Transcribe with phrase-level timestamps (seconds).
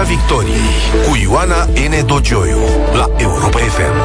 [0.00, 2.06] Piața Victoriei cu Ioana N.
[2.06, 2.58] Dogioiu
[2.92, 3.96] la Europa FM.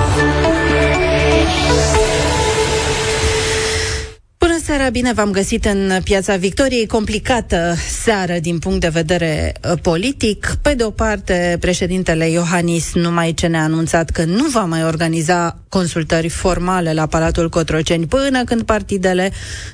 [4.37, 6.87] Bună seara, bine v-am găsit în Piața Victoriei.
[6.87, 10.57] Complicată seară din punct de vedere uh, politic.
[10.61, 15.57] Pe de o parte, președintele Iohannis numai ce ne-a anunțat că nu va mai organiza
[15.69, 19.31] consultări formale la Palatul Cotroceni până când partidele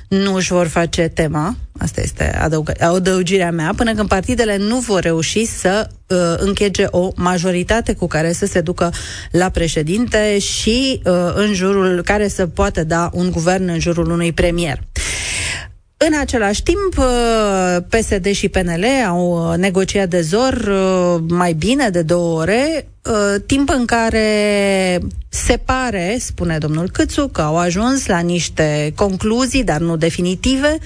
[0.08, 1.56] nu își vor face tema.
[1.82, 3.72] Asta este adăug- adăugirea mea.
[3.76, 8.60] Până când partidele nu vor reuși să uh, închege o majoritate cu care să se
[8.60, 8.92] ducă
[9.30, 14.32] la președinte și uh, în jurul care să poată da un guvern în jurul unui
[14.32, 14.80] premier.
[16.08, 21.90] În același timp, uh, PSD și PNL au uh, negociat de zor uh, mai bine
[21.90, 22.86] de două ore,
[23.46, 24.28] timp în care
[25.28, 30.78] se pare, spune domnul Câțu, că au ajuns la niște concluzii, dar nu definitive,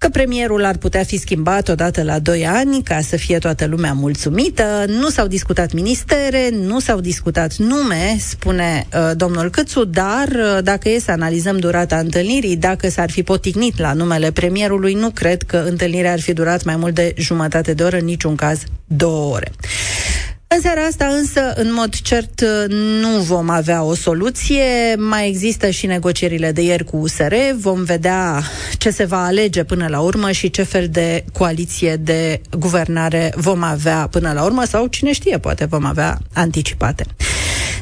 [0.00, 3.92] că premierul ar putea fi schimbat odată la 2 ani ca să fie toată lumea
[3.92, 4.84] mulțumită.
[4.86, 10.88] Nu s-au discutat ministere, nu s-au discutat nume, spune uh, domnul Câțu, dar uh, dacă
[10.88, 15.56] e să analizăm durata întâlnirii, dacă s-ar fi potignit la numele premierului, nu cred că
[15.56, 19.52] întâlnirea ar fi durat mai mult de jumătate de oră, în niciun caz două ore.
[20.54, 22.44] În seara asta însă, în mod cert,
[23.00, 24.94] nu vom avea o soluție.
[24.96, 27.34] Mai există și negocierile de ieri cu USR.
[27.56, 28.42] Vom vedea
[28.78, 33.62] ce se va alege până la urmă și ce fel de coaliție de guvernare vom
[33.62, 37.04] avea până la urmă sau cine știe, poate vom avea anticipate.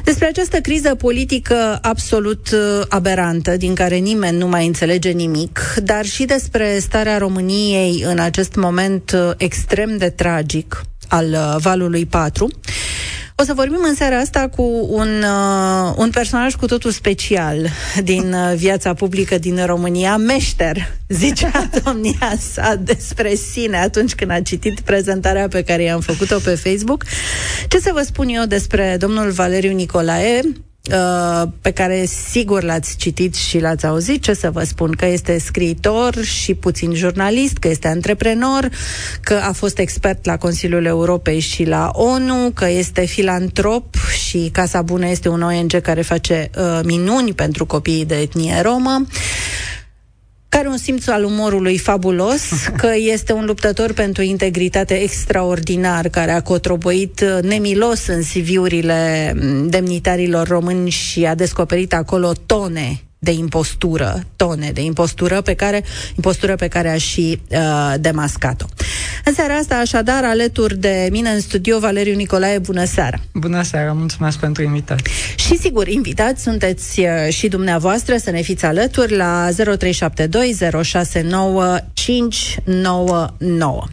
[0.03, 6.05] Despre această criză politică absolut uh, aberantă, din care nimeni nu mai înțelege nimic, dar
[6.05, 12.49] și despre starea României în acest moment uh, extrem de tragic, al uh, valului 4.
[13.35, 17.69] O să vorbim în seara asta cu un, uh, un personaj cu totul special
[18.03, 24.41] din uh, viața publică din România, meșter, zicea domnia sa despre sine atunci când a
[24.41, 27.03] citit prezentarea pe care i-am făcut-o pe Facebook.
[27.67, 30.68] Ce să vă spun eu despre domnul Valeriu Nicolae, Uh,
[31.61, 36.23] pe care sigur l-ați citit și l-ați auzit, ce să vă spun, că este scriitor
[36.23, 38.69] și puțin jurnalist, că este antreprenor,
[39.21, 43.95] că a fost expert la Consiliul Europei și la ONU, că este filantrop
[44.29, 49.05] și Casa Bună este un ONG care face uh, minuni pentru copiii de etnie romă
[50.49, 52.41] care un simț al umorului fabulos,
[52.81, 59.69] că este un luptător pentru integritate extraordinar, care a cotroboit uh, nemilos în CV-urile mm,
[59.69, 65.83] demnitarilor români și a descoperit acolo tone de impostură, tone de impostură pe care,
[66.15, 68.65] impostură pe care a și uh, demascat-o.
[69.25, 73.19] În seara asta, așadar, alături de mine în studio, Valeriu Nicolae, bună seara!
[73.33, 75.11] Bună seara, mulțumesc pentru invitație!
[75.35, 83.83] Și sigur, invitați sunteți uh, și dumneavoastră să ne fiți alături la 0372 069 599.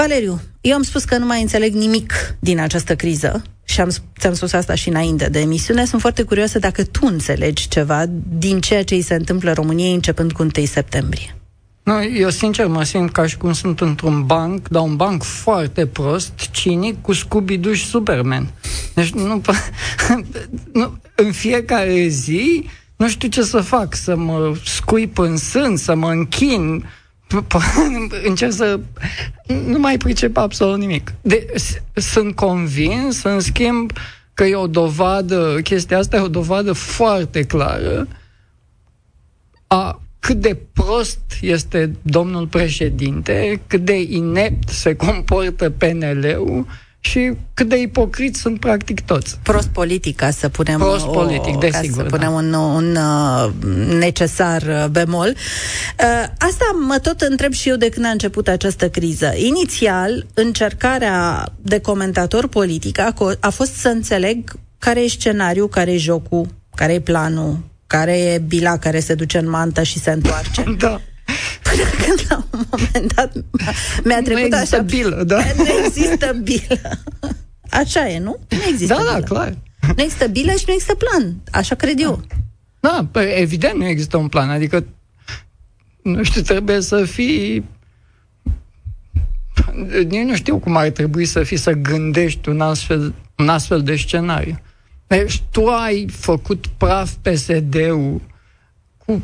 [0.00, 3.88] Valeriu, eu am spus că nu mai înțeleg nimic din această criză și am,
[4.18, 8.04] ți-am spus asta și înainte de emisiune, sunt foarte curioasă dacă tu înțelegi ceva
[8.38, 11.36] din ceea ce îi se întâmplă României începând cu 1 septembrie.
[11.82, 15.86] Nu, eu sincer mă simt ca și cum sunt într-un banc, dar un banc foarte
[15.86, 18.50] prost, cinic, cu scooby și Superman.
[18.94, 19.42] Deci nu,
[20.72, 25.94] nu, în fiecare zi nu știu ce să fac, să mă scuip în sân, să
[25.94, 26.84] mă închin,
[28.28, 28.80] încerc să
[29.46, 31.12] nu mai pricep absolut nimic.
[31.20, 31.46] De,
[31.94, 33.92] sunt convins, în schimb,
[34.34, 38.08] că e o dovadă, chestia asta e o dovadă foarte clară
[39.66, 46.66] a cât de prost este domnul președinte, cât de inept se comportă PNL-ul
[47.00, 49.38] și cât de ipocrit sunt practic toți.
[49.42, 52.36] Prost politic, ca să punem, Prost o, politic, desigur, ca să punem da.
[52.36, 53.50] un, un uh,
[53.98, 55.28] necesar uh, bemol.
[55.28, 59.32] Uh, asta mă tot întreb și eu de când a început această criză.
[59.36, 65.96] Inițial, încercarea de comentator politic a, a fost să înțeleg care e scenariul, care e
[65.96, 70.64] jocul, care e planul, care e bila care se duce în mantă și se întoarce.
[70.78, 71.00] Da.
[71.80, 73.32] Până când la un moment dat
[74.04, 74.78] mi-a trecut nu așa...
[74.78, 75.38] bilă, da.
[75.56, 76.90] Nu există bilă.
[77.70, 78.38] Așa e, nu?
[78.48, 79.12] Nu există Da, bilă.
[79.12, 79.56] da, clar.
[79.96, 81.36] Nu există bilă și nu există plan.
[81.52, 82.22] Așa cred eu.
[82.80, 84.50] Da, păi, evident nu există un plan.
[84.50, 84.84] Adică,
[86.02, 87.64] nu știu, trebuie să fii
[90.08, 93.96] nici nu știu cum ar trebui să fii să gândești un astfel, un astfel de
[93.96, 94.60] scenariu.
[95.06, 98.20] Deci tu ai făcut praf PSD-ul
[98.96, 99.22] cu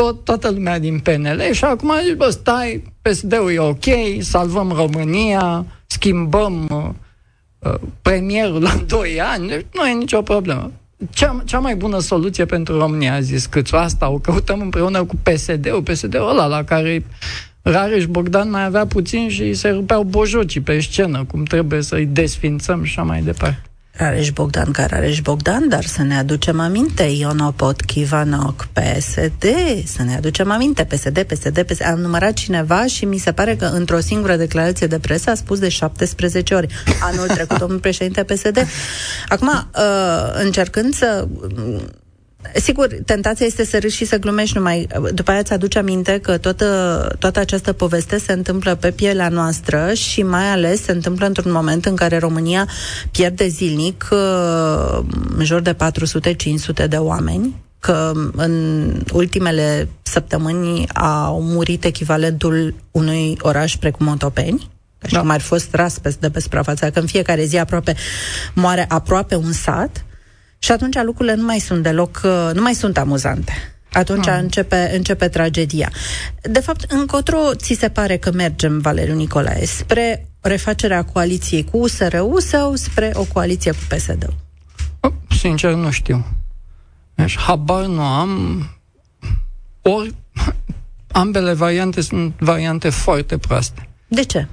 [0.00, 3.84] tot, toată lumea din PNL și acum zici, bă, stai, PSD-ul e ok,
[4.20, 10.72] salvăm România, schimbăm uh, uh premierul la 2 ani, deci nu e nicio problemă.
[11.10, 15.16] Cea, cea mai bună soluție pentru România, a zis Câțu, asta o căutăm împreună cu
[15.22, 17.04] PSD-ul, PSD-ul ăla la care
[17.62, 22.84] Rareș Bogdan mai avea puțin și se rupeau bojocii pe scenă, cum trebuie să-i desfințăm
[22.84, 23.67] și așa mai departe.
[23.98, 29.44] Rareș Bogdan ca Rareș Bogdan, dar să ne aducem aminte, Ionopot Kivanoc, PSD,
[29.84, 31.86] să ne aducem aminte, PSD, PSD, PSD.
[31.86, 35.58] Am numărat cineva și mi se pare că într-o singură declarație de presă a spus
[35.58, 36.66] de 17 ori
[37.00, 38.66] anul trecut domnul președinte PSD.
[39.28, 41.28] Acum, uh, încercând să
[42.54, 44.86] Sigur, tentația este să râzi și să glumești numai.
[45.12, 46.66] După aia ți-aduce aminte că toată,
[47.18, 51.84] toată această poveste se întâmplă pe pielea noastră și mai ales se întâmplă într-un moment
[51.84, 52.68] în care România
[53.10, 54.98] pierde zilnic uh,
[55.36, 63.76] în jur de 400-500 de oameni că în ultimele săptămâni au murit echivalentul unui oraș
[63.76, 65.20] precum Otopeni, ca și da.
[65.20, 67.94] cum ar fi fost ras de pe suprafața, că în fiecare zi aproape
[68.54, 70.04] moare aproape un sat
[70.58, 73.52] și atunci lucrurile nu mai sunt deloc, uh, nu mai sunt amuzante.
[73.92, 74.38] Atunci hmm.
[74.38, 75.90] începe, începe tragedia.
[76.42, 82.40] De fapt, încotro ți se pare că mergem, Valeriu Nicolae, spre refacerea coaliției cu USR-ul
[82.40, 84.28] sau spre o coaliție cu PSD?
[85.38, 86.26] Sincer, nu știu.
[87.14, 88.64] Deci, habar nu am.
[89.82, 90.14] Ori,
[91.12, 93.88] ambele variante sunt variante foarte proaste.
[94.08, 94.48] De ce?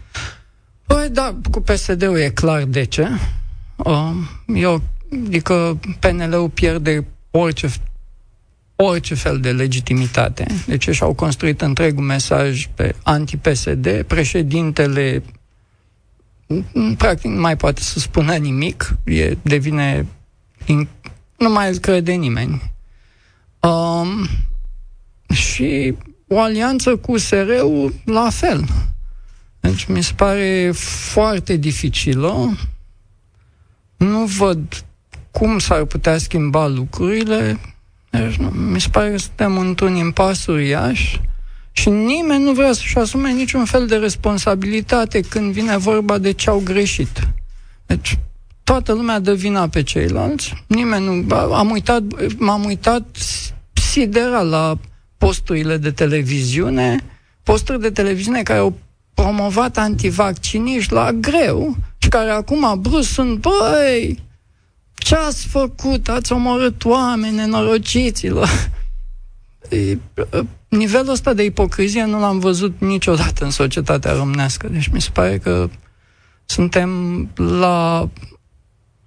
[0.85, 3.07] Păi, da, cu PSD-ul e clar de ce.
[3.75, 4.11] Uh,
[4.55, 4.81] eu
[5.25, 7.67] Adică PNL-ul pierde orice,
[8.75, 10.45] orice fel de legitimitate.
[10.67, 15.23] Deci și-au construit întregul mesaj pe anti-PSD, președintele
[16.97, 20.05] practic nu mai poate să spună nimic, e, devine
[20.65, 20.87] in,
[21.37, 22.73] nu mai îl crede nimeni.
[23.59, 24.27] Um,
[25.33, 25.95] și
[26.27, 28.65] o alianță cu SR-ul la fel.
[29.59, 30.71] Deci mi se pare
[31.11, 32.57] foarte dificilă.
[33.97, 34.85] Nu văd
[35.39, 37.59] cum s-ar putea schimba lucrurile,
[38.09, 41.19] deci, nu, mi se pare că suntem într-un impas uriaș
[41.71, 46.49] și nimeni nu vrea să-și asume niciun fel de responsabilitate când vine vorba de ce
[46.49, 47.19] au greșit.
[47.85, 48.19] Deci,
[48.63, 51.35] toată lumea dă vina pe ceilalți, nimeni nu...
[51.35, 52.03] Am uitat,
[52.37, 53.05] m-am uitat
[53.73, 54.77] sideral la
[55.17, 57.03] posturile de televiziune,
[57.43, 58.77] posturi de televiziune care au
[59.13, 64.23] promovat antivacciniști la greu și care acum brusc sunt, băi,
[65.05, 66.09] ce ați făcut?
[66.09, 68.69] Ați omorât oameni nenorociților.
[70.67, 74.67] Nivelul ăsta de ipocrizie nu l-am văzut niciodată în societatea românească.
[74.67, 75.69] Deci mi se pare că
[76.45, 76.89] suntem
[77.35, 78.09] la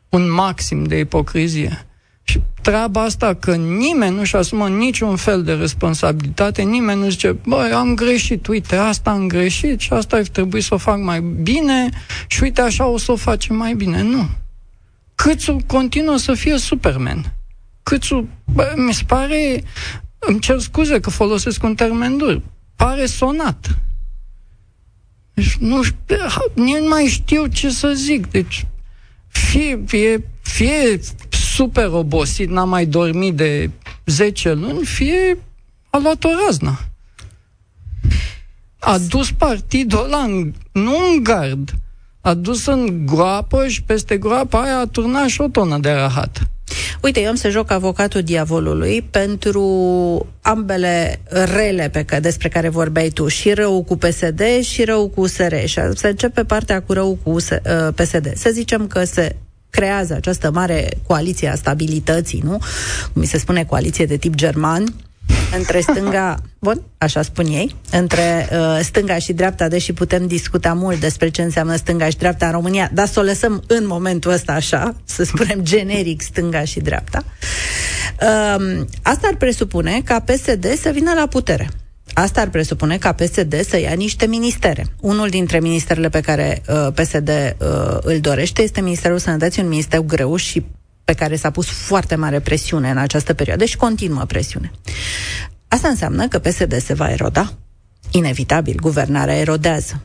[0.09, 1.87] un maxim de ipocrizie.
[2.23, 7.71] Și treaba asta că nimeni nu-și asumă niciun fel de responsabilitate, nimeni nu zice, băi,
[7.73, 11.89] am greșit, uite, asta am greșit și asta ar trebui să o fac mai bine
[12.27, 14.03] și uite, așa o să o facem mai bine.
[14.03, 14.29] Nu.
[15.23, 17.33] Câțu continuă să fie Superman.
[17.83, 19.63] Câțu, bă, mi se pare,
[20.19, 22.43] îmi cer scuze că folosesc un termen dur,
[22.77, 23.79] pare sonat.
[25.35, 25.81] Deci nu,
[26.55, 28.27] nu mai știu ce să zic.
[28.27, 28.67] Deci
[29.27, 33.71] fie, fie, fie super obosit, n-a mai dormit de
[34.05, 35.39] 10 luni, fie
[35.91, 36.79] a luat o raznă.
[38.79, 41.75] A dus partidul ăla în, nu în gard,
[42.21, 46.49] a dus în groapă și peste groapa aia a turnat și o tonă de rahat.
[47.03, 49.67] Uite, eu am să joc avocatul diavolului pentru
[50.41, 55.21] ambele rele pe care, despre care vorbeai tu, și rău cu PSD și rău cu
[55.21, 55.55] USR.
[55.65, 57.37] Și să începe partea cu rău cu
[57.95, 58.27] PSD.
[58.27, 59.37] Uh, să zicem că se
[59.71, 62.59] creează această mare coaliție a stabilității, nu?
[63.13, 64.95] Cum mi se spune coaliție de tip german,
[65.57, 71.01] între stânga, bun, așa spun ei, între uh, stânga și dreapta, deși putem discuta mult
[71.01, 74.53] despre ce înseamnă stânga și dreapta în România, dar să o lăsăm în momentul ăsta
[74.53, 77.25] așa, să spunem generic stânga și dreapta.
[78.21, 81.69] Uh, asta ar presupune ca PSD să vină la putere.
[82.13, 84.87] Asta ar presupune ca PSD să ia niște ministere.
[85.01, 90.01] Unul dintre ministerele pe care uh, PSD uh, îl dorește este Ministerul Sănătății, un minister
[90.01, 90.65] greu și
[91.09, 94.71] pe care s-a pus foarte mare presiune în această perioadă și continuă presiune.
[95.69, 97.53] Asta înseamnă că PSD se va eroda.
[98.11, 100.03] Inevitabil, guvernarea erodează.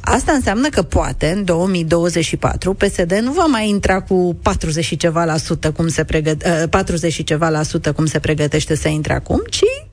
[0.00, 5.24] Asta înseamnă că poate în 2024 PSD nu va mai intra cu 40 și ceva
[5.24, 9.12] la sută cum se pregăte, 40 și ceva la sută cum se pregătește să intre
[9.12, 9.88] acum, ci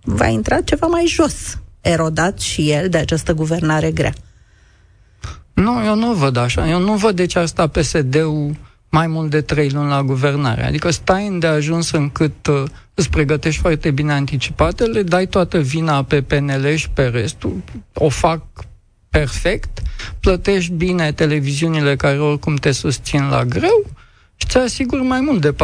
[0.00, 4.14] va intra ceva mai jos, erodat și el de această guvernare grea.
[5.52, 6.68] Nu, eu nu văd așa.
[6.68, 8.65] Eu nu văd de ce ar sta PSD-ul
[8.96, 10.66] mai mult de trei luni la guvernare.
[10.66, 12.62] Adică stai de ajuns încât uh,
[12.94, 17.62] îți pregătești foarte bine anticipatele, dai toată vina pe PNL și pe restul,
[17.94, 18.42] o fac
[19.10, 19.82] perfect,
[20.20, 23.84] plătești bine televiziunile care oricum te susțin la greu
[24.36, 25.56] și ți asigur mai mult de 40%.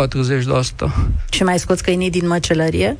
[1.30, 2.96] Și mai scoți câinii din măcelărie?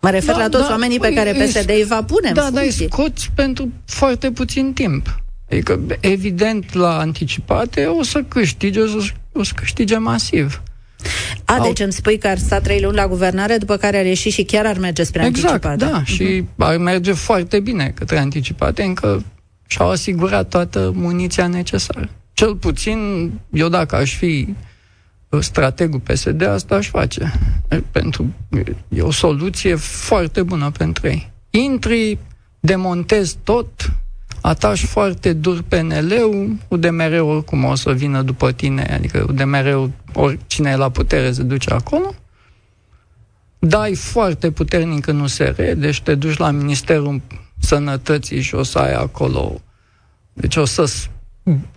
[0.00, 2.62] Mă refer da, la toți da, oamenii pe care PSD îi va pune Da, dar
[2.62, 5.20] îi scoți pentru foarte puțin timp.
[5.50, 10.62] Adică, evident, la anticipate o să câștige, o să, o să câștige masiv.
[11.44, 11.66] A, Au...
[11.66, 14.44] deci îmi spui că ar sta trei luni la guvernare, după care ar ieși și
[14.44, 15.92] chiar ar merge spre exact, anticipate.
[15.92, 16.14] da, uh-huh.
[16.14, 19.24] și ar merge foarte bine către anticipate, încă
[19.66, 22.08] și-au asigurat toată muniția necesară.
[22.32, 24.54] Cel puțin, eu dacă aș fi
[25.40, 27.32] strategul PSD, asta aș face.
[27.90, 28.34] Pentru,
[28.88, 31.30] e o soluție foarte bună pentru ei.
[31.50, 32.18] Intri,
[32.60, 33.92] demontezi tot,
[34.46, 40.76] atași foarte dur PNL-ul, UDMR oricum o să vină după tine, adică UDMR-ul, oricine e
[40.76, 42.14] la putere se duce acolo,
[43.58, 47.20] dai foarte puternic în USR, deci te duci la Ministerul
[47.58, 49.60] Sănătății și o să ai acolo,
[50.32, 50.92] deci o să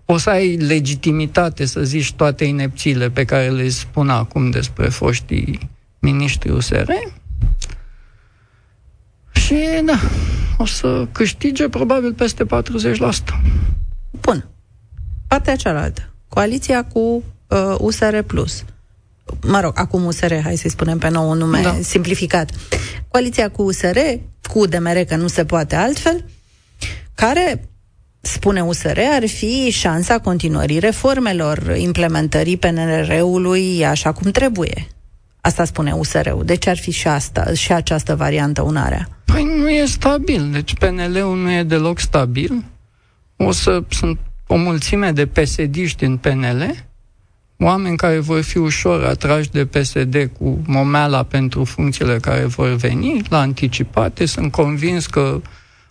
[0.05, 5.69] o să ai legitimitate să zici toate inepțiile pe care le spun acum despre foștii
[5.99, 6.91] miniștri USR
[9.49, 9.99] și da,
[10.57, 12.47] o să câștige probabil peste 40%.
[14.21, 14.47] Bun.
[15.27, 16.13] Partea cealaltă.
[16.27, 18.63] Coaliția cu uh, USR Plus.
[19.41, 21.77] Mă rog, acum USR, hai să-i spunem pe nou un nume da.
[21.81, 22.49] simplificat.
[23.07, 23.97] Coaliția cu USR,
[24.53, 26.25] cu DMR, că nu se poate altfel,
[27.15, 27.69] care
[28.21, 34.87] spune USR, ar fi șansa continuării reformelor, implementării PNR-ului așa cum trebuie.
[35.49, 36.45] Asta spune USR-ul.
[36.45, 39.07] Deci ar fi și asta, și această variantă unarea.
[39.25, 40.51] Păi nu e stabil.
[40.51, 42.63] Deci PNL-ul nu e deloc stabil.
[43.35, 46.75] O să sunt o mulțime de psd în PNL,
[47.57, 53.21] oameni care vor fi ușor atrași de PSD cu momeala pentru funcțiile care vor veni,
[53.29, 54.25] la anticipate.
[54.25, 55.41] Sunt convins că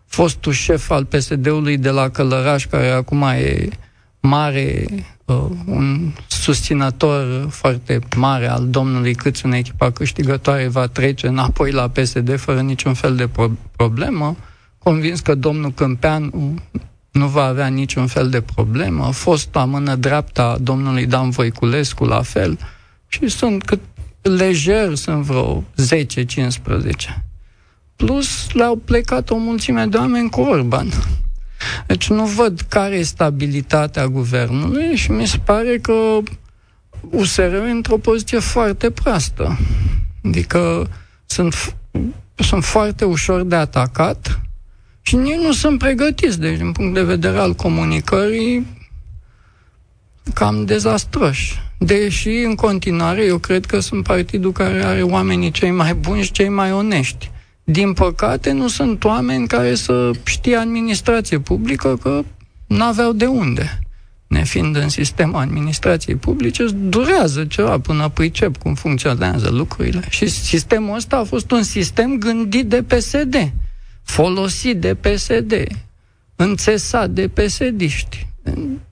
[0.07, 3.69] fostul șef al PSD-ului de la Călăraș, care acum e
[4.21, 4.99] mare, uh,
[5.65, 12.37] un susținător foarte mare al domnului Câțu în echipa câștigătoare, va trece înapoi la PSD
[12.37, 14.37] fără niciun fel de pro- problemă.
[14.79, 16.31] Convins că domnul Câmpean
[17.11, 19.11] nu va avea niciun fel de problemă.
[19.13, 22.59] Fosta mână dreapta a domnului Dan Voiculescu la fel.
[23.09, 23.81] Și sunt cât
[24.23, 25.65] lejer, sunt vreo
[27.19, 27.29] 10-15
[27.99, 30.89] plus le-au plecat o mulțime de oameni cu Orban.
[31.87, 36.19] Deci nu văd care e stabilitatea guvernului și mi se pare că
[37.01, 39.59] USR e într-o poziție foarte proastă.
[40.25, 40.89] Adică
[41.27, 41.75] sunt,
[42.35, 44.41] sunt foarte ușor de atacat
[45.03, 46.41] și nici nu sunt pregătiți.
[46.41, 48.67] Deci, din punct de vedere al comunicării,
[50.35, 51.61] cam dezastroși.
[51.79, 56.33] Deși, în continuare, eu cred că sunt partidul care are oamenii cei mai buni și
[56.33, 57.31] cei mai onești
[57.71, 62.23] din păcate, nu sunt oameni care să știe administrație publică că
[62.67, 63.79] n-aveau de unde.
[64.27, 70.05] Nefiind în sistemul administrației publice, durează ceva până pricep cum funcționează lucrurile.
[70.09, 73.53] Și sistemul ăsta a fost un sistem gândit de PSD,
[74.03, 75.53] folosit de PSD,
[76.37, 78.27] înțesat de PSD-ști.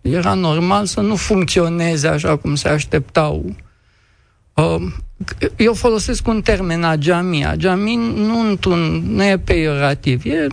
[0.00, 3.54] Era normal să nu funcționeze așa cum se așteptau
[4.54, 4.83] uh,
[5.57, 7.45] eu folosesc un termen, agami.
[7.45, 10.47] Agami nu, într-un, nu e peiorativ, e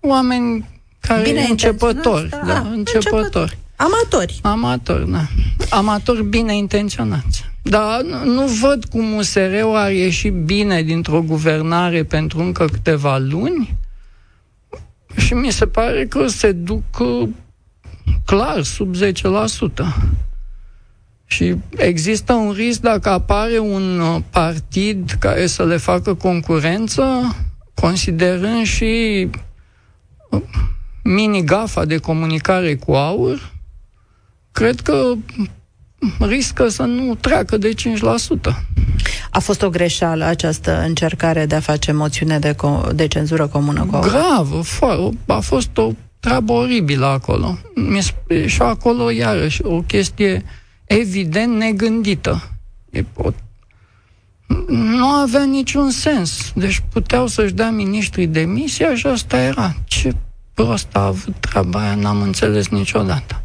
[0.00, 0.68] oameni
[1.00, 2.28] care bine începători.
[2.28, 3.58] Da, da, începători.
[3.76, 4.38] Amatori.
[4.42, 5.26] Amatori, da.
[5.70, 7.44] Amatori bine intenționați.
[7.62, 13.76] Dar nu, nu văd cum USR-ul ar ieși bine dintr-o guvernare pentru încă câteva luni
[15.16, 17.28] și mi se pare că se duc uh,
[18.24, 19.00] clar sub 10%.
[21.32, 27.36] Și există un risc dacă apare un uh, partid care să le facă concurență,
[27.74, 29.28] considerând și
[30.30, 30.42] uh,
[31.02, 33.52] mini-gafa de comunicare cu aur,
[34.52, 35.12] cred că
[36.18, 37.74] riscă să nu treacă de 5%.
[39.30, 43.84] A fost o greșeală această încercare de a face moțiune de, co- de cenzură comună
[43.84, 44.08] cu aur?
[44.08, 44.62] Gravă,
[45.26, 47.58] a fost o treabă oribilă acolo.
[48.46, 50.44] Și acolo, iarăși, o chestie
[50.98, 52.50] evident negândită.
[52.90, 53.34] E pot...
[54.68, 56.52] Nu avea niciun sens.
[56.54, 59.74] Deci puteau să-și dea ministrii demisia și asta era.
[59.84, 60.14] Ce
[60.54, 63.42] prost a avut treaba aia, n-am înțeles niciodată.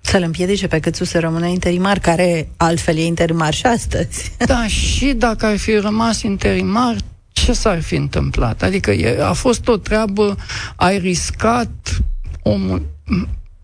[0.00, 4.32] Să-l împiedice pe Câțu să rămână interimar, care altfel e interimar și astăzi.
[4.46, 6.96] Da, și dacă ar fi rămas interimar,
[7.32, 8.62] ce s-ar fi întâmplat?
[8.62, 10.36] Adică e, a fost o treabă,
[10.76, 12.00] ai riscat
[12.42, 12.82] omul,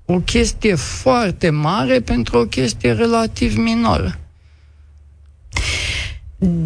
[0.04, 4.18] o chestie foarte mare pentru o chestie relativ minoră.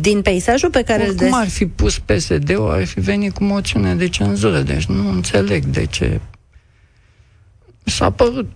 [0.00, 1.40] Din peisajul pe care Oricum îl des...
[1.40, 5.87] ar fi pus PSD-ul, ar fi venit cu moțiune de cenzură, deci nu înțeleg de
[5.87, 6.21] ce
[7.85, 8.50] s-a părut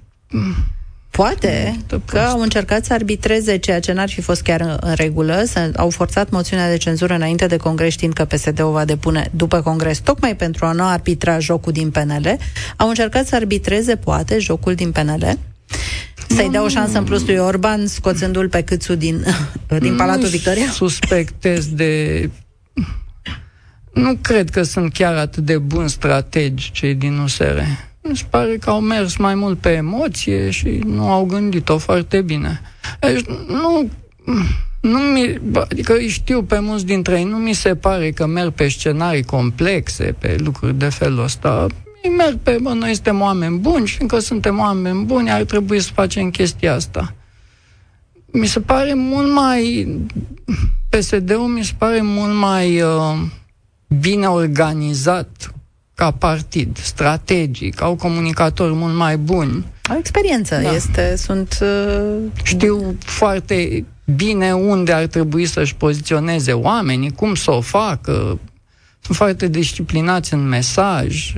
[1.12, 5.42] Poate că au încercat să arbitreze ceea ce n-ar fi fost chiar în, în regulă,
[5.46, 9.60] să, au forțat moțiunea de cenzură înainte de congres, știind că PSD-ul va depune după
[9.60, 12.36] congres, tocmai pentru a nu arbitra jocul din PNL.
[12.76, 15.38] Au încercat să arbitreze, poate, jocul din PNL.
[16.28, 19.24] Să-i dea o șansă în plus lui Orban, scoțându-l pe câțul din,
[19.80, 20.70] din Palatul Victoria?
[20.70, 22.30] suspectez de...
[23.92, 27.58] Nu cred că sunt chiar atât de buni strategi cei din USR.
[28.02, 32.20] Mi se pare că au mers mai mult pe emoție și nu au gândit-o foarte
[32.20, 32.60] bine.
[33.00, 33.88] Deci, nu,
[34.80, 35.40] nu mi,
[35.70, 39.22] adică îi știu pe mulți dintre ei, nu mi se pare că merg pe scenarii
[39.22, 41.66] complexe, pe lucruri de felul ăsta.
[42.02, 45.80] Îi merg pe, bă, noi suntem oameni buni și încă suntem oameni buni, ar trebui
[45.80, 47.14] să facem chestia asta.
[48.32, 49.88] Mi se pare mult mai...
[50.88, 53.14] PSD-ul mi se pare mult mai uh,
[54.00, 55.52] bine organizat
[56.02, 59.66] ca partid, strategic, au comunicatori mult mai buni.
[59.82, 60.72] Au experiență, da.
[60.72, 61.58] este, sunt...
[61.60, 62.16] Uh...
[62.42, 63.84] Știu foarte
[64.16, 68.38] bine unde ar trebui să-și poziționeze oamenii, cum să o facă,
[69.00, 71.34] sunt foarte disciplinați în mesaj.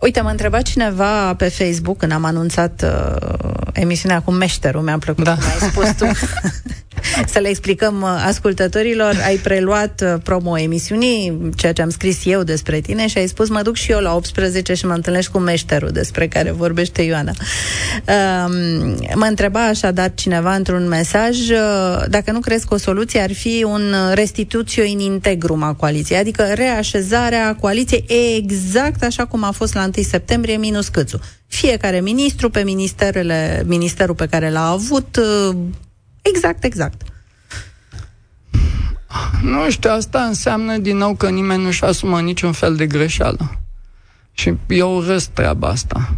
[0.00, 5.24] Uite, m-a întrebat cineva pe Facebook când am anunțat uh, emisiunea cu meșterul, mi-a plăcut
[5.24, 5.34] da.
[5.34, 6.04] cum ai spus tu.
[7.26, 12.42] să le explicăm uh, ascultătorilor, ai preluat uh, promo emisiunii, ceea ce am scris eu
[12.42, 15.38] despre tine și ai spus mă duc și eu la 18 și mă întâlnesc cu
[15.38, 17.32] meșterul despre care vorbește Ioana.
[17.36, 18.52] Um,
[19.14, 23.64] mă întreba așadar cineva într-un mesaj uh, dacă nu crezi că o soluție ar fi
[23.66, 28.04] un restituțio in integrum a coaliției, adică reașezarea coaliției
[28.36, 31.20] exact așa cum a fost la 1 septembrie minus câțu.
[31.46, 35.20] Fiecare ministru pe ministerele, ministerul pe care l-a avut
[36.28, 37.02] Exact, exact.
[39.42, 43.60] Nu știu, asta înseamnă din nou că nimeni nu-și asumă niciun fel de greșeală.
[44.32, 46.14] Și eu urăsc treaba asta.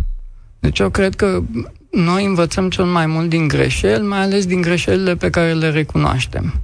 [0.61, 1.43] Deci eu cred că
[1.91, 6.61] noi învățăm cel mai mult din greșeli, mai ales din greșelile pe care le recunoaștem.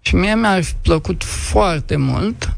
[0.00, 2.56] Și mie mi-ar fi plăcut foarte mult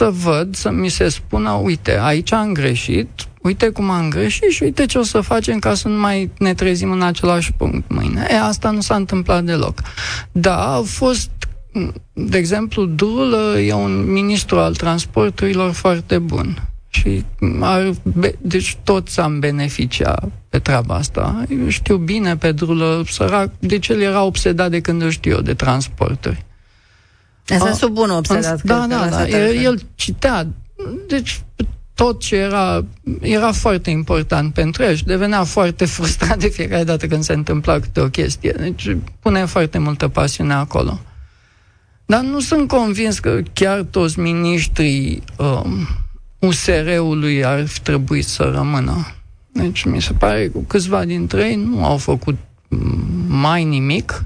[0.00, 3.08] să văd, să mi se spună, uite, aici am greșit,
[3.42, 6.54] uite cum am greșit și uite ce o să facem ca să nu mai ne
[6.54, 8.26] trezim în același punct mâine.
[8.30, 9.82] E, asta nu s-a întâmplat deloc.
[10.32, 11.30] Da, a fost,
[12.12, 16.68] de exemplu, Drulă e un ministru al transporturilor foarte bun.
[16.88, 17.24] Și
[17.60, 17.90] ar,
[18.38, 21.44] deci toți am beneficia pe treaba asta.
[21.48, 25.40] Eu știu bine pe Drulă, sărac, deci el era obsedat de când îl știu eu
[25.40, 26.44] de transporturi.
[27.54, 28.62] În sensul bun obsedat.
[28.62, 29.28] Da, da, da.
[29.28, 30.46] El, el citea,
[31.08, 31.42] deci
[31.94, 32.84] tot ce era,
[33.20, 37.78] era foarte important pentru el și devenea foarte frustrat de fiecare dată când se întâmpla
[37.78, 38.54] câte o chestie.
[38.58, 41.00] Deci pune foarte multă pasiune acolo.
[42.06, 45.88] Dar nu sunt convins că chiar toți miniștrii um,
[46.38, 49.06] USR-ului ar fi trebuit să rămână.
[49.52, 52.36] Deci mi se pare că câțiva dintre ei nu au făcut
[53.26, 54.24] mai nimic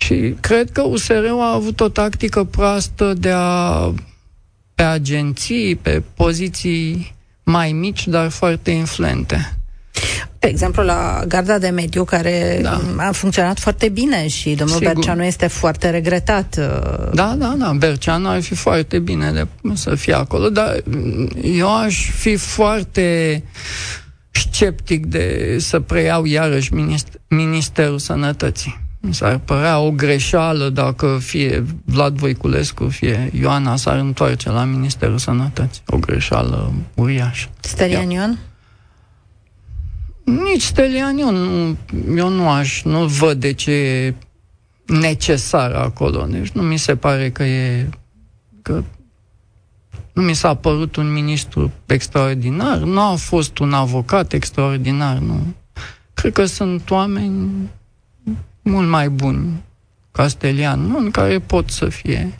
[0.00, 3.92] și cred că USR-ul a avut o tactică proastă de a
[4.74, 9.52] pe agenții, pe poziții mai mici, dar foarte influente.
[10.38, 12.80] De exemplu, la Garda de Mediu, care da.
[12.96, 14.92] a funcționat foarte bine și domnul Sigur.
[14.92, 16.56] Berceanu este foarte regretat.
[16.58, 20.82] Uh, da, da, da, Berceanu ar fi foarte bine de, să fie acolo, dar
[21.42, 23.42] eu aș fi foarte
[24.30, 28.87] sceptic de să preiau iarăși minister, Ministerul Sănătății.
[29.00, 35.18] Mi s-ar părea o greșeală dacă fie Vlad Voiculescu, fie Ioana s-ar întoarce la Ministerul
[35.18, 35.82] Sănătății.
[35.86, 37.48] O greșeală uriașă.
[37.60, 38.38] Stelian Ion?
[40.24, 41.34] Nici Stelian Ion.
[41.34, 41.76] Nu,
[42.16, 44.14] eu nu aș, nu văd de ce e
[44.86, 46.26] necesar acolo.
[46.30, 47.88] Deci nu mi se pare că e...
[48.62, 48.82] Că
[50.12, 55.54] nu mi s-a părut un ministru extraordinar, nu a fost un avocat extraordinar, nu.
[56.14, 57.68] Cred că sunt oameni
[58.68, 59.62] mult mai buni
[60.12, 62.38] Castelian, nu, în care pot să fie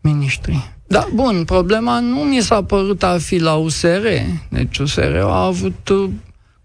[0.00, 0.72] miniștri.
[0.86, 4.06] Da, bun, problema nu mi s-a părut a fi la USR.
[4.48, 6.10] Deci USR a avut uh,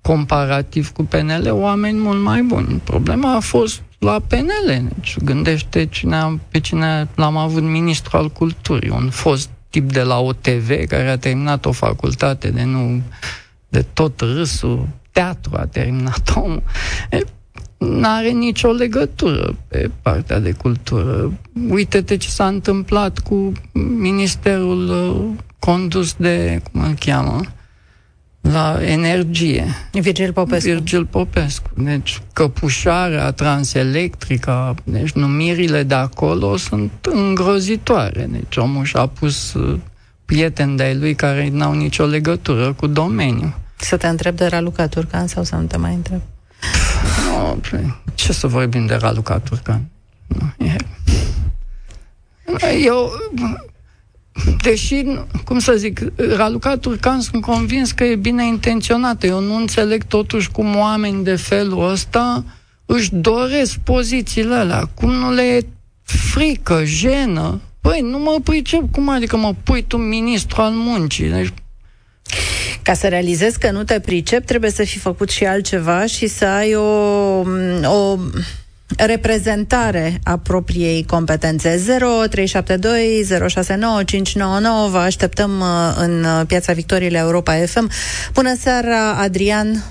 [0.02, 2.82] comparativ cu PNL oameni mult mai buni.
[2.84, 4.88] Problema a fost la PNL.
[4.96, 10.20] Deci gândește cine, pe cine l-am avut ministru al culturii, un fost tip de la
[10.20, 13.02] OTV care a terminat o facultate de nu
[13.70, 16.64] de tot râsul, teatru a terminat omul
[17.84, 21.34] nu are nicio legătură pe partea de cultură.
[21.69, 23.52] Uite-te ce s-a întâmplat cu
[23.98, 27.41] ministerul uh, condus de, cum îl cheamă,
[28.41, 29.65] la energie.
[29.91, 30.69] Virgil Popescu.
[30.69, 31.69] Virgil Popescu.
[31.76, 38.28] Deci căpușarea transelectrică, deci numirile de acolo sunt îngrozitoare.
[38.32, 39.80] Deci omul și-a pus uh,
[40.26, 43.54] prieteni de lui care n-au nicio legătură cu domeniul.
[43.78, 46.22] Să te întreb de Raluca Turcan sau să nu te mai întreb?
[47.28, 47.56] No,
[48.13, 49.86] ce să vorbim de Raluca Turcan?
[52.84, 53.12] Eu,
[54.62, 55.04] deși,
[55.45, 56.02] cum să zic,
[56.36, 59.26] Raluca Turcan sunt convins că e bine intenționată.
[59.26, 62.43] Eu nu înțeleg totuși cum oameni de felul ăsta
[62.86, 64.86] își doresc pozițiile alea.
[64.93, 65.65] Cum nu le e
[66.02, 67.62] frică, jenă.
[67.82, 68.91] Păi, nu mă pricep.
[68.91, 71.30] Cum adică mă pui tu ministru al muncii?
[71.30, 71.54] Deci,
[72.84, 76.46] ca să realizezi că nu te pricep, trebuie să fi făcut și altceva și să
[76.46, 76.82] ai o,
[77.86, 78.17] o
[78.98, 81.69] reprezentare a propriei competențe.
[82.30, 85.67] 0372 069 599 Vă așteptăm uh,
[85.98, 87.89] în Piața Victoriei Europa FM.
[88.34, 89.84] Bună seara, Adrian!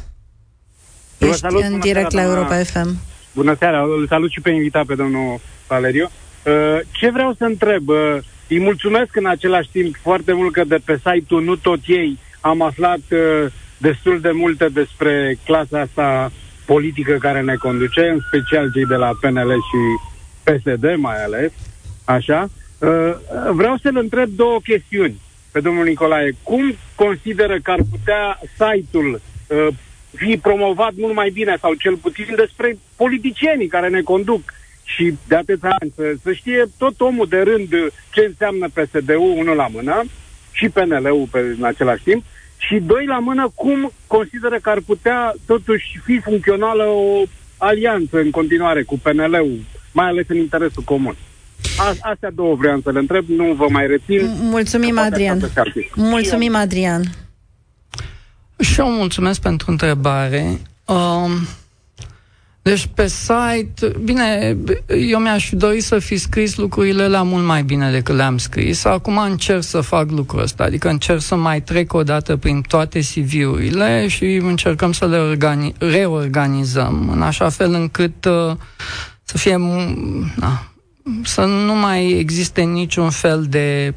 [1.18, 2.96] Ești salut, în direct seara, la Europa FM.
[3.35, 6.11] Bună seara, îl salut și pe invitat pe domnul Valeriu.
[6.46, 6.52] Uh,
[6.90, 7.88] ce vreau să întreb?
[7.88, 12.18] Uh, îi mulțumesc în același timp foarte mult că de pe site-ul Nu Tot Ei
[12.42, 13.46] am aflat uh,
[13.78, 16.33] destul de multe despre clasa asta
[16.64, 19.81] politică care ne conduce, în special cei de la PNL și
[20.44, 21.52] PSD mai ales,
[22.05, 22.48] așa.
[23.52, 25.20] Vreau să-l întreb două chestiuni
[25.52, 26.33] pe domnul Nicolae.
[26.42, 29.20] Cum consideră că ar putea site-ul
[30.16, 34.42] fi promovat mult mai bine sau cel puțin despre politicienii care ne conduc
[34.85, 37.68] și de atâția ani să, să știe tot omul de rând
[38.12, 40.05] ce înseamnă PSD-ul, unul la mână,
[40.52, 42.24] și PNL-ul pe, în același timp,
[42.66, 47.22] și doi la mână, cum consideră că ar putea totuși fi funcțională o
[47.57, 49.61] alianță în continuare cu PNL-ul,
[49.92, 51.16] mai ales în interesul comun.
[51.79, 54.31] A, astea două vreau să le întreb, nu vă mai rețin.
[54.40, 55.51] Mulțumim, Adrian.
[55.94, 57.03] Mulțumim, Adrian.
[58.59, 60.59] Și eu mulțumesc pentru întrebare.
[60.87, 61.31] Um,
[62.62, 64.57] deci pe site, bine,
[65.09, 68.85] eu mi-aș fi dorit să fi scris lucrurile la mult mai bine decât le-am scris.
[68.85, 73.01] Acum încerc să fac lucrul ăsta, adică încerc să mai trec o dată prin toate
[73.01, 78.57] CV-urile și încercăm să le organi- reorganizăm în așa fel încât uh,
[79.22, 79.57] să fie,
[80.37, 80.72] na,
[81.22, 83.94] să nu mai existe niciun fel de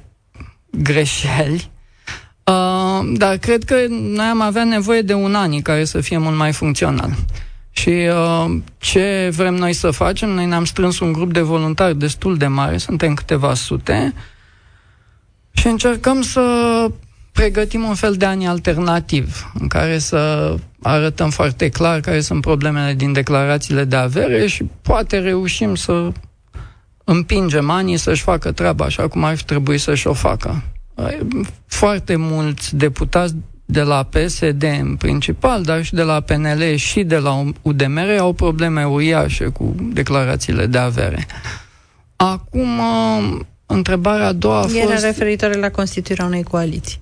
[0.70, 1.74] greșeli
[2.52, 6.36] Uh, dar cred că noi am avea nevoie de un an care să fie mult
[6.38, 7.10] mai funcțional.
[7.86, 10.30] Și uh, ce vrem noi să facem?
[10.30, 14.14] Noi ne-am strâns un grup de voluntari destul de mare, suntem câteva sute,
[15.52, 16.42] și încercăm să
[17.32, 22.94] pregătim un fel de ani alternativ, în care să arătăm foarte clar care sunt problemele
[22.94, 26.12] din declarațiile de avere și poate reușim să
[27.04, 30.64] împingem anii să-și facă treaba așa cum ar trebui să-și o facă
[31.66, 37.18] foarte mulți deputați de la PSD în principal, dar și de la PNL și de
[37.18, 41.28] la UDMR au probleme uriașe cu declarațiile de avere.
[42.16, 42.80] Acum,
[43.66, 44.76] întrebarea a doua a fost...
[44.76, 47.00] Era referitoare la constituirea unei coaliții.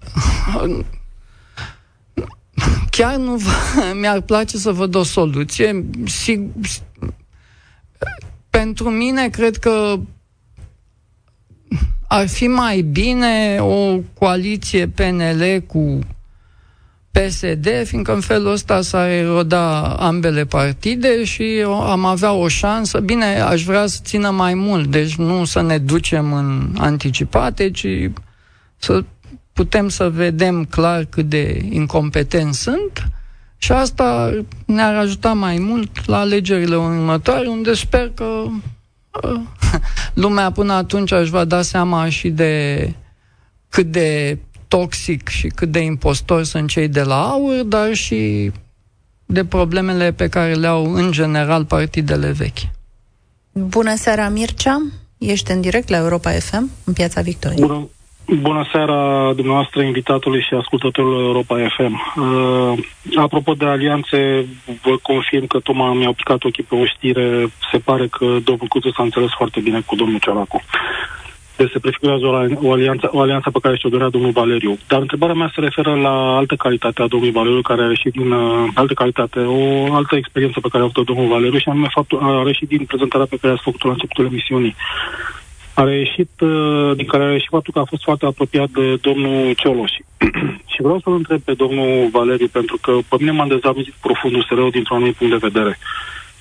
[2.90, 3.52] Chiar nu vă,
[4.02, 5.86] mi-ar place să văd o soluție.
[6.06, 6.48] Sig,
[8.50, 10.00] pentru mine, cred că
[12.08, 16.00] ar fi mai bine o coaliție PNL cu
[17.14, 23.00] PSD, fiindcă în felul ăsta s-ar eroda ambele partide și am avea o șansă.
[23.00, 27.88] Bine, aș vrea să țină mai mult, deci nu să ne ducem în anticipate, ci
[28.78, 29.04] să
[29.54, 33.08] putem să vedem clar cât de incompetenți sunt
[33.58, 34.32] și asta
[34.66, 38.44] ne-ar ajuta mai mult la alegerile următoare, unde sper că
[40.24, 42.94] lumea până atunci își va da seama și de
[43.70, 44.38] cât de
[44.78, 48.52] toxic și cât de impostori sunt cei de la aur, dar și
[49.26, 52.64] de problemele pe care le au în general partidele vechi.
[53.52, 54.82] Bună seara, Mircea!
[55.18, 57.68] Ești în direct la Europa FM, în Piața Victoriei.
[57.68, 57.88] Bună,
[58.42, 61.94] Bună seara dumneavoastră, invitatului și ascultătorul Europa FM.
[61.94, 62.80] Uh,
[63.16, 64.46] apropo de alianțe,
[64.82, 67.52] vă confirm că tocmai mi-au picat ochii pe o știre.
[67.72, 70.62] Se pare că domnul Cuțu s-a înțeles foarte bine cu domnul Ciolacu.
[71.58, 74.78] Deci se prefigurează o, o, alianță, o alianță pe care și-o dorea domnul Valeriu.
[74.88, 78.32] Dar întrebarea mea se referă la altă calitate a domnului Valeriu, care a reșit din
[78.32, 82.20] uh, altă calitate, o altă experiență pe care a avut-o domnul Valeriu și anume faptul,
[82.22, 84.76] a reșit din prezentarea pe care ați făcut-o la începutul emisiunii
[85.74, 89.54] a reieșit, uh, din care a reieșit faptul că a fost foarte apropiat de domnul
[89.54, 89.92] Cioloș.
[90.74, 94.70] și vreau să-l întreb pe domnul Valeriu, pentru că pe mine m-a dezamăgit profund USR-ul
[94.70, 95.80] dintr-un anumit punct de vedere.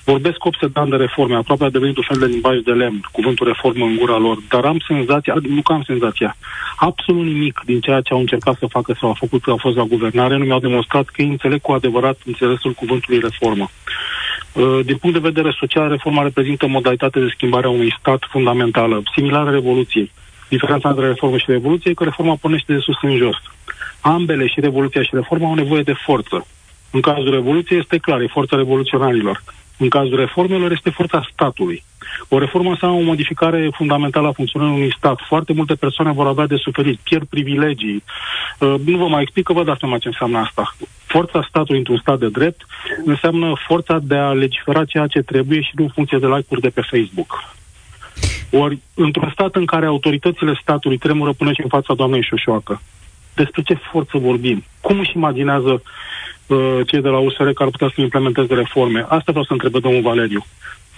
[0.05, 3.47] Vorbesc 8 ani de reforme, aproape a devenit un fel de limbaj de lemn, cuvântul
[3.47, 6.35] reformă în gura lor, dar am senzația, nu că am senzația,
[6.75, 9.75] absolut nimic din ceea ce au încercat să facă sau au făcut că au fost
[9.75, 13.69] la guvernare nu mi-au demonstrat că ei înțeleg cu adevărat înțelesul cuvântului reformă.
[14.53, 19.03] Uh, din punct de vedere social, reforma reprezintă modalitate de schimbare a unui stat fundamentală,
[19.15, 20.11] similară Revoluției.
[20.49, 23.37] Diferența între reformă și revoluție e că reforma pornește de sus în jos.
[24.01, 26.45] Ambele, și revoluția și reforma, au nevoie de forță.
[26.91, 29.43] În cazul Revoluției este clar, e forța revoluționarilor.
[29.77, 31.83] În cazul reformelor este forța statului.
[32.27, 35.19] O reformă înseamnă o modificare fundamentală a funcționării unui stat.
[35.27, 38.03] Foarte multe persoane vor avea de suferit, pierd privilegii.
[38.59, 40.75] Uh, nu vă mai explic că vă dați seama ce înseamnă asta.
[41.05, 42.65] Forța statului într-un stat de drept
[43.05, 46.69] înseamnă forța de a legifera ceea ce trebuie și nu în funcție de like-uri de
[46.69, 47.53] pe Facebook.
[48.51, 52.81] Ori, într-un stat în care autoritățile statului tremură până și în fața doamnei Șoșoacă,
[53.35, 54.63] despre ce forță vorbim?
[54.81, 55.81] Cum își imaginează uh,
[56.85, 58.99] cei de la USR că ar putea să implementeze reforme?
[58.99, 60.45] Asta vreau să întreb domnul Valeriu.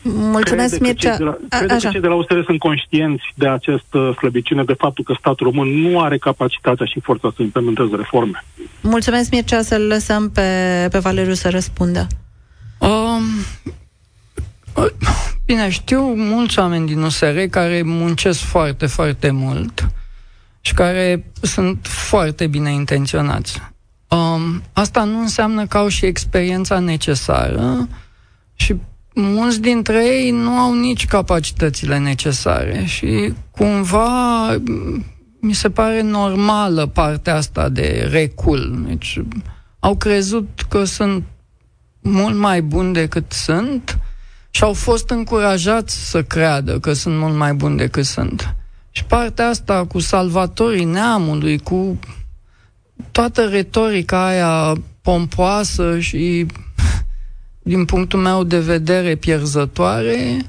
[0.08, 1.10] Mulțumesc, crede Mircea.
[1.10, 4.64] Că cei de la, crede că cei de la USR sunt conștienți de această slăbiciune,
[4.64, 8.44] de faptul că statul român nu are capacitatea și forța să implementeze reforme.
[8.82, 10.42] Mulțumesc, Mircea, să-l lăsăm pe,
[10.92, 12.08] pe Valeriu să răspundă.
[12.80, 13.24] Um,
[15.46, 19.88] bine, știu mulți oameni din USR care muncesc foarte, foarte mult
[20.62, 23.62] și care sunt foarte bine intenționați.
[24.16, 27.88] Um, asta nu înseamnă că au și experiența necesară
[28.54, 28.76] și
[29.14, 34.52] mulți dintre ei nu au nici capacitățile necesare și cumva
[35.40, 38.84] mi se pare normală partea asta de recul.
[38.88, 39.22] Deci
[39.80, 41.24] au crezut că sunt
[42.02, 44.00] mult mai buni decât sunt
[44.50, 48.56] și au fost încurajați să creadă că sunt mult mai buni decât sunt.
[48.92, 52.00] Și partea asta cu salvatorii neamului, cu
[53.12, 56.46] toată retorica aia pompoasă și
[57.62, 60.46] din punctul meu de vedere, pierzătoare,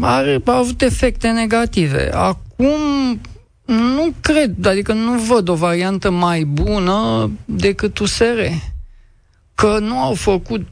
[0.00, 2.10] are, a avut efecte negative.
[2.14, 3.20] Acum
[3.64, 8.40] nu cred, adică nu văd o variantă mai bună decât USR.
[9.54, 10.68] Că nu au făcut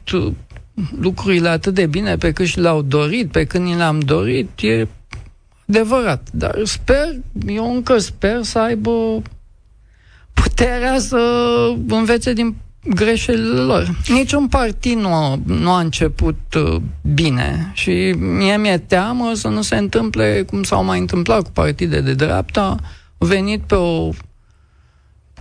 [0.99, 4.87] lucrurile atât de bine pe cât și le-au dorit, pe când ni le-am dorit, e
[5.67, 6.27] adevărat.
[6.31, 7.15] Dar sper,
[7.47, 9.21] eu încă sper să aibă
[10.59, 11.17] puterea să
[11.87, 13.97] învețe din greșelile lor.
[14.07, 16.81] Niciun partid nu a, nu a început uh,
[17.13, 22.01] bine și mie mi-e teamă să nu se întâmple cum s-au mai întâmplat cu partide
[22.01, 22.77] de dreapta,
[23.17, 24.09] au venit pe o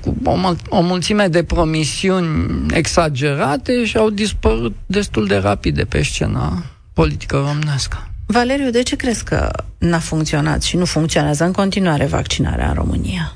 [0.01, 6.03] cu o, o mulțime de promisiuni exagerate și au dispărut destul de rapid de pe
[6.03, 8.11] scena politică românească.
[8.27, 13.33] Valeriu, de ce crezi că n-a funcționat și nu funcționează în continuare vaccinarea în România?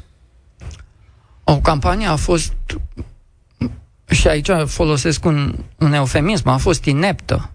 [1.52, 2.52] O campanie a fost
[4.10, 7.50] și aici folosesc un, un eufemism, a fost ineptă.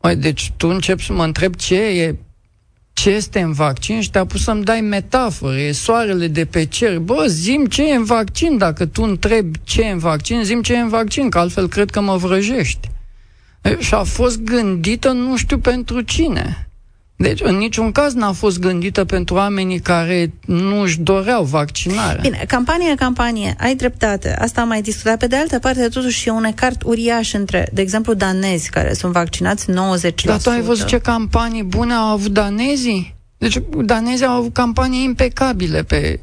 [0.00, 2.16] Oi, deci tu începi să mă întreb ce e
[2.92, 6.98] ce este în vaccin și te-a pus să-mi dai metafore, e soarele de pe cer.
[6.98, 10.74] Bă, zim ce e în vaccin, dacă tu întrebi ce e în vaccin, zim ce
[10.74, 12.90] e în vaccin, că altfel cred că mă vrăjești.
[13.78, 16.65] Și a fost gândită nu știu pentru cine.
[17.16, 22.20] Deci, în niciun caz n-a fost gândită pentru oamenii care nu își doreau vaccinarea.
[22.20, 24.36] Bine, campanie, campanie, ai dreptate.
[24.38, 25.18] Asta am mai discutat.
[25.18, 29.12] Pe de altă parte, totuși, e un ecart uriaș între, de exemplu, danezi care sunt
[29.12, 29.74] vaccinați 90%.
[30.24, 33.14] Dar tu ai văzut ce campanii bune au avut danezii?
[33.38, 36.20] Deci, danezii au avut campanii impecabile pe,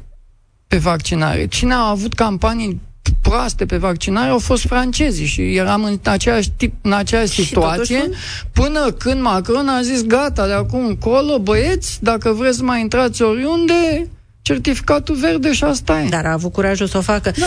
[0.66, 1.46] pe vaccinare.
[1.46, 2.80] Cine a avut campanii
[3.20, 8.18] proaste pe vaccinare au fost francezii și eram în aceeași, tip, în aceeași situație totuși...
[8.52, 13.22] până când Macron a zis gata, de acum încolo, băieți, dacă vreți să mai intrați
[13.22, 14.08] oriunde,
[14.42, 16.08] certificatul verde și asta e.
[16.08, 17.32] Dar a avut curajul să o facă.
[17.38, 17.46] Da.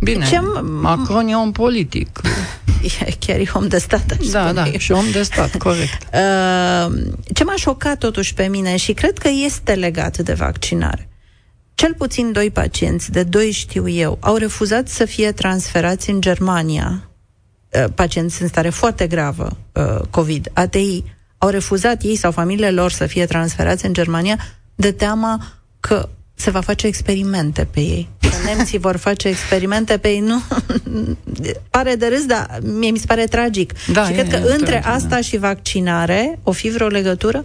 [0.00, 0.40] Bine, Ce
[0.80, 2.20] Macron e om politic.
[3.06, 4.78] E chiar e om de stat, aș Da, da, eu.
[4.78, 6.02] și om de stat, corect.
[6.86, 6.92] Uh,
[7.34, 11.08] ce m-a șocat totuși pe mine și cred că este legat de vaccinare
[11.76, 17.08] cel puțin doi pacienți, de doi știu eu, au refuzat să fie transferați în Germania,
[17.70, 21.04] uh, pacienți în stare foarte gravă, uh, COVID, ATI,
[21.38, 24.38] au refuzat ei sau familiile lor să fie transferați în Germania
[24.74, 25.42] de teama
[25.80, 28.08] că se va face experimente pe ei.
[28.20, 30.20] Că nemții vor face experimente pe ei.
[30.20, 30.42] Nu,
[31.70, 33.72] pare de râs, dar mie mi se pare tragic.
[33.92, 35.20] Da, și e, cred că e între tragic, asta da.
[35.20, 37.42] și vaccinare o fi vreo legătură?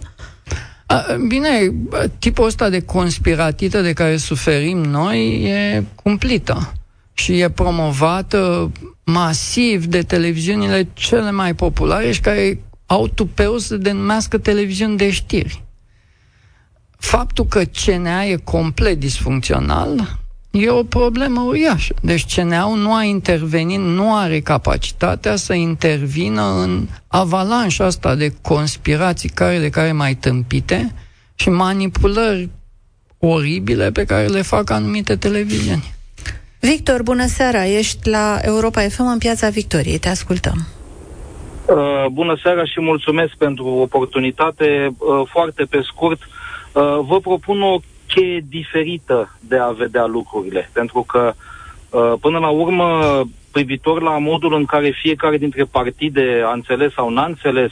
[1.28, 1.72] Bine,
[2.18, 6.72] tipul ăsta de conspiratită de care suferim noi e cumplită
[7.12, 8.70] și e promovată
[9.04, 15.64] masiv de televiziunile cele mai populare și care au tupeu să denumească televiziuni de știri.
[16.98, 20.20] Faptul că CNA e complet disfuncțional
[20.52, 21.94] e o problemă uriașă.
[22.02, 29.28] Deci CNA-ul nu a intervenit, nu are capacitatea să intervină în avalanșa asta de conspirații
[29.28, 30.94] care de care mai tâmpite
[31.34, 32.48] și manipulări
[33.18, 35.94] oribile pe care le fac anumite televiziuni.
[36.60, 37.64] Victor, bună seara!
[37.64, 39.98] Ești la Europa FM în Piața Victoriei.
[39.98, 40.66] Te ascultăm.
[41.66, 44.94] Uh, bună seara și mulțumesc pentru oportunitate.
[44.98, 47.78] Uh, foarte pe scurt, uh, vă propun o
[48.14, 50.70] cheie diferită de a vedea lucrurile.
[50.72, 51.32] Pentru că,
[51.90, 53.20] uh, până la urmă,
[53.52, 57.70] privitor la modul în care fiecare dintre partide a înțeles sau n-a înțeles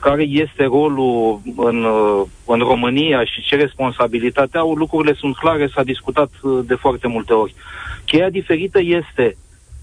[0.00, 5.82] care este rolul în, uh, în România și ce responsabilitate au, lucrurile sunt clare, s-a
[5.82, 7.54] discutat uh, de foarte multe ori.
[8.04, 9.36] Cheia diferită este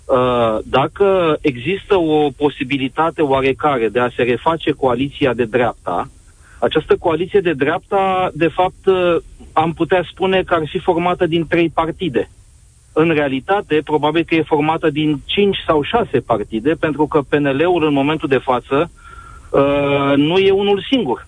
[0.06, 6.10] uh, dacă există o posibilitate oarecare de a se reface coaliția de dreapta,
[6.60, 9.16] această coaliție de dreapta, de fapt, uh,
[9.54, 12.30] am putea spune că ar fi formată din trei partide.
[12.94, 17.94] În realitate, probabil că e formată din cinci sau șase partide, pentru că PNL-ul în
[17.94, 18.92] momentul de față
[19.50, 21.28] uh, nu e unul singur.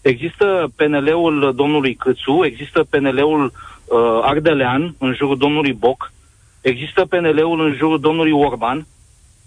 [0.00, 6.12] Există PNL-ul domnului Câțu, există PNL-ul uh, Ardelean în jurul domnului Boc,
[6.60, 8.86] există PNL-ul în jurul domnului Orban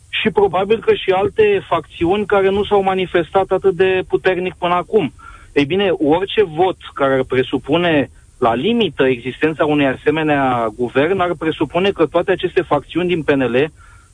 [0.09, 5.13] și probabil că și alte facțiuni care nu s-au manifestat atât de puternic până acum.
[5.53, 11.91] Ei bine, orice vot care ar presupune la limită existența unei asemenea guvern ar presupune
[11.91, 13.71] că toate aceste facțiuni din PNL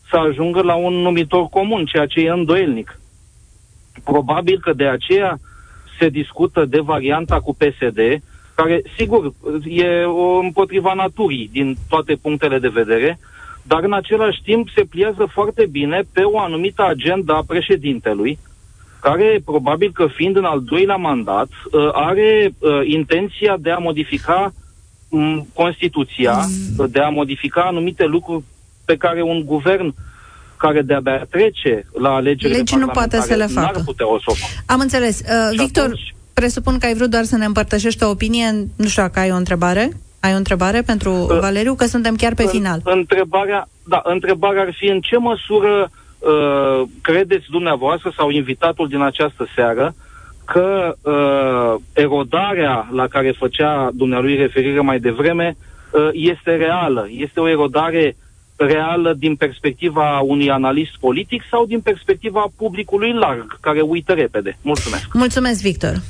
[0.10, 2.99] să ajungă la un numitor comun, ceea ce e îndoielnic.
[4.04, 5.39] Probabil că de aceea
[5.99, 7.99] se discută de varianta cu PSD,
[8.56, 9.34] care, sigur,
[9.65, 13.19] e o împotriva naturii din toate punctele de vedere,
[13.71, 18.39] dar în același timp se pliază foarte bine pe o anumită agenda a președintelui,
[19.01, 24.53] care, probabil că fiind în al doilea mandat, uh, are uh, intenția de a modifica
[25.10, 26.45] um, Constituția,
[26.77, 26.88] mm.
[26.89, 28.43] de a modifica anumite lucruri
[28.86, 29.93] pe care un guvern
[30.57, 33.81] care de-abia trece la alegerile Legi nu poate să le facă.
[33.86, 34.31] Putea o să
[34.65, 35.19] Am înțeles.
[35.19, 36.15] Uh, Victor, atunci...
[36.34, 38.67] presupun că ai vrut doar să ne împărtășești o opinie.
[38.75, 39.91] Nu știu dacă ai o întrebare.
[40.21, 41.73] Ai o întrebare pentru uh, Valeriu?
[41.75, 42.81] Că suntem chiar pe final.
[42.84, 49.47] Întrebarea, da, întrebarea ar fi în ce măsură uh, credeți dumneavoastră sau invitatul din această
[49.55, 49.95] seară
[50.45, 55.57] că uh, erodarea la care făcea dumnealui referire mai devreme
[55.91, 57.07] uh, este reală?
[57.12, 58.15] Este o erodare
[58.55, 64.57] reală din perspectiva unui analist politic sau din perspectiva publicului larg, care uită repede?
[64.62, 65.07] Mulțumesc!
[65.13, 66.01] Mulțumesc, Victor!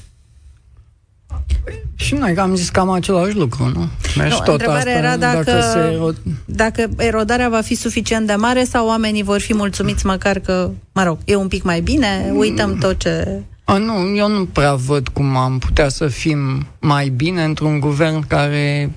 [1.95, 3.89] Și noi am zis cam același lucru, nu?
[4.15, 6.17] nu tot întrebarea asta, era dacă, dacă, se erod...
[6.45, 11.03] dacă erodarea va fi suficient de mare sau oamenii vor fi mulțumiți măcar că, mă
[11.03, 13.41] rog, e un pic mai bine, uităm tot ce...
[13.63, 18.27] A, nu, eu nu prea văd cum am putea să fim mai bine într-un guvern
[18.27, 18.91] care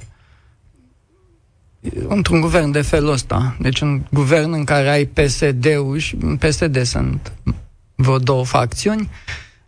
[2.08, 3.56] într-un guvern de felul ăsta.
[3.60, 7.32] Deci un guvern în care ai PSD-ul și în PSD sunt
[7.94, 9.10] vreo două facțiuni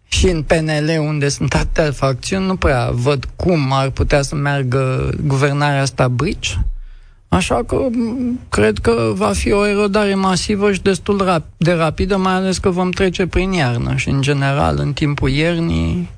[0.08, 5.10] și în PNL, unde sunt atâtea facțiuni, nu prea văd cum ar putea să meargă
[5.26, 6.58] guvernarea asta brici.
[7.28, 7.86] Așa că
[8.48, 12.90] cred că va fi o erodare masivă și destul de rapidă, mai ales că vom
[12.90, 16.10] trece prin iarnă și, în general, în timpul iernii,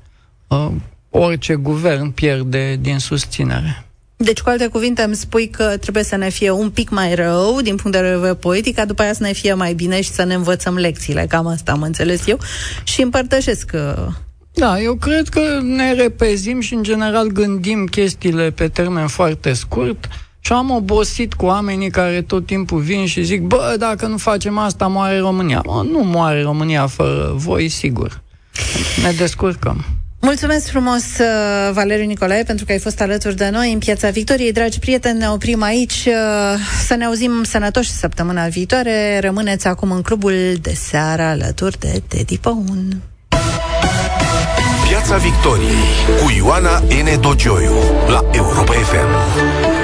[0.51, 0.71] ă,
[1.09, 3.88] orice guvern pierde din susținere.
[4.23, 7.59] Deci, cu alte cuvinte, îmi spui că trebuie să ne fie un pic mai rău
[7.61, 10.23] din punct de vedere politic, ca după aia să ne fie mai bine și să
[10.23, 11.25] ne învățăm lecțiile.
[11.29, 12.39] Cam asta am înțeles eu.
[12.83, 14.13] Și împărtășesc că uh,
[14.53, 20.07] da, eu cred că ne repezim și, în general, gândim chestiile pe termen foarte scurt
[20.39, 24.57] și am obosit cu oamenii care tot timpul vin și zic, bă, dacă nu facem
[24.57, 25.61] asta, moare România.
[25.65, 28.21] Mă, nu moare România fără voi, sigur.
[29.03, 29.85] Ne descurcăm.
[30.21, 34.51] Mulțumesc frumos, uh, Valeriu Nicolae, pentru că ai fost alături de noi în Piața Victoriei.
[34.51, 36.05] Dragi prieteni, ne oprim aici.
[36.05, 39.19] Uh, să ne auzim sănătoși săptămâna viitoare.
[39.19, 43.01] Rămâneți acum în clubul de seară alături de Teddy Păun.
[44.87, 45.83] Piața Victoriei
[46.23, 47.21] cu Ioana N.
[47.21, 47.75] Dogioiu
[48.07, 49.78] la Europa FM.